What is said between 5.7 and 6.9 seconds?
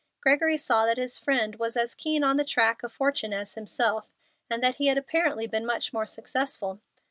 more successful.